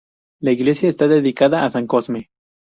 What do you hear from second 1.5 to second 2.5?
a san Cosme.